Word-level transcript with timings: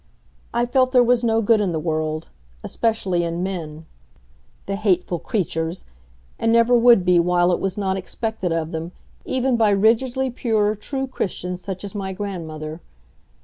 I 0.51 0.65
felt 0.65 0.93
there 0.93 1.03
was 1.03 1.23
no 1.23 1.43
good 1.43 1.61
in 1.61 1.73
the 1.73 1.79
world, 1.79 2.29
especially 2.63 3.23
in 3.23 3.43
men 3.43 3.85
the 4.65 4.75
hateful 4.75 5.19
creatures! 5.19 5.85
and 6.39 6.51
never 6.51 6.75
would 6.75 7.05
be 7.05 7.19
while 7.19 7.51
it 7.51 7.59
was 7.59 7.77
not 7.77 7.97
expected 7.97 8.51
of 8.51 8.71
them, 8.71 8.93
even 9.25 9.57
by 9.57 9.69
rigidly 9.69 10.31
pure, 10.31 10.73
true 10.73 11.05
Christians 11.05 11.61
such 11.61 11.83
as 11.83 11.93
my 11.93 12.13
grandmother. 12.13 12.81